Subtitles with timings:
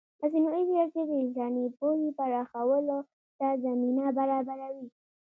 [0.21, 2.97] مصنوعي ځیرکتیا د انساني پوهې پراخولو
[3.39, 4.87] ته زمینه برابروي.